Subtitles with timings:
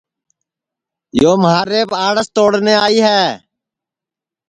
[1.21, 3.23] یو مھاریپ آڑس توڑنے آئی ہے